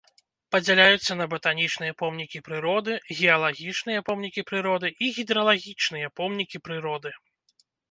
[0.53, 7.17] Падзяляюцца на батанічныя помнікі прыроды, геалагічныя помнікі прыроды і гідралагічныя помнікі прыроды.